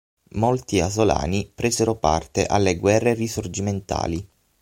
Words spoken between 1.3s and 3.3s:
presero parte alle Guerre